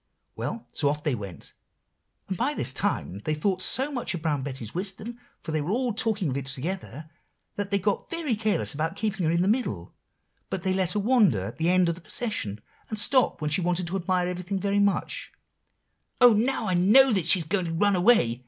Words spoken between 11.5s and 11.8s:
the